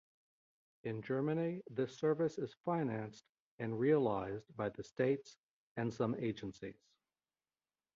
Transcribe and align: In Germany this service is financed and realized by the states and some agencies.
In 0.83 1.03
Germany 1.03 1.61
this 1.69 1.95
service 1.95 2.39
is 2.39 2.55
financed 2.65 3.23
and 3.59 3.79
realized 3.79 4.47
by 4.57 4.69
the 4.69 4.81
states 4.81 5.37
and 5.77 5.93
some 5.93 6.15
agencies. 6.15 6.81